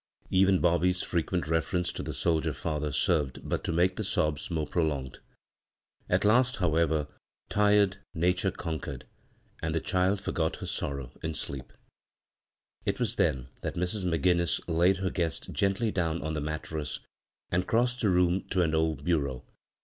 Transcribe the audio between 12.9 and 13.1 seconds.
CROSS CURRENTS It